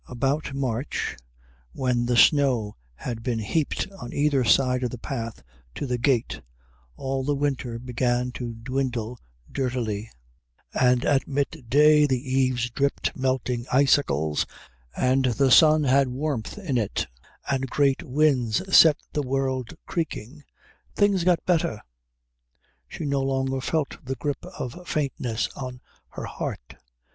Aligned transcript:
About 0.07 0.55
March, 0.55 1.15
when 1.73 2.07
the 2.07 2.17
snow 2.17 2.75
that 2.97 3.03
had 3.05 3.21
been 3.21 3.37
heaped 3.37 3.87
on 3.99 4.11
either 4.11 4.43
side 4.43 4.81
of 4.81 4.89
the 4.89 4.97
path 4.97 5.43
to 5.75 5.85
the 5.85 5.99
gate 5.99 6.41
all 6.97 7.23
the 7.23 7.35
winter 7.35 7.77
began 7.77 8.31
to 8.31 8.55
dwindle 8.55 9.19
dirtily, 9.51 10.09
and 10.73 11.05
at 11.05 11.27
midday 11.27 12.07
the 12.07 12.17
eaves 12.19 12.71
dripped 12.71 13.15
melting 13.15 13.67
icicles, 13.71 14.47
and 14.97 15.25
the 15.25 15.51
sun 15.51 15.83
had 15.83 16.07
warmth 16.07 16.57
in 16.57 16.79
it, 16.79 17.05
and 17.47 17.69
great 17.69 18.01
winds 18.01 18.75
set 18.75 18.97
the 19.13 19.21
world 19.21 19.75
creaking, 19.85 20.43
things 20.95 21.23
got 21.23 21.45
better. 21.45 21.79
She 22.87 23.05
no 23.05 23.21
longer 23.21 23.61
felt 23.61 24.03
the 24.03 24.15
grip 24.15 24.43
of 24.47 24.81
faintness 24.87 25.47
on 25.55 25.79
her 26.07 26.25
heart. 26.25 26.73